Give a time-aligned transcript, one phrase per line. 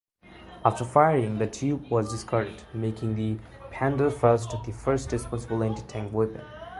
[0.65, 3.37] After firing, the tube was discarded, making the
[3.69, 6.41] "Panzerfaust" the first disposable anti-tank weapon.